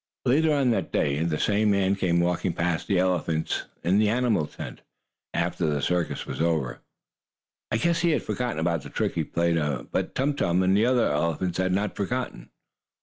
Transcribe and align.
Later 0.25 0.51
on 0.55 0.71
that 0.71 0.91
day, 0.91 1.23
the 1.23 1.37
same 1.39 1.69
man 1.69 1.95
came 1.95 2.19
walking 2.21 2.53
past 2.53 2.87
the 2.87 2.97
elephants 2.97 3.65
in 3.83 3.99
the 3.99 4.09
animal 4.09 4.47
tent, 4.47 4.81
after 5.31 5.67
the 5.67 5.79
circus 5.79 6.25
was 6.25 6.41
over. 6.41 6.79
I 7.71 7.77
guess 7.77 7.99
he 7.99 8.09
had 8.09 8.23
forgotten 8.23 8.57
about 8.57 8.81
the 8.81 8.89
trick 8.89 9.13
he 9.13 9.23
played. 9.23 9.57
But 9.91 10.15
Tum 10.15 10.33
Tum 10.33 10.63
and 10.63 10.75
the 10.75 10.87
other 10.87 11.05
elephants 11.05 11.59
had 11.59 11.71
not 11.71 11.95
forgotten. 11.95 12.49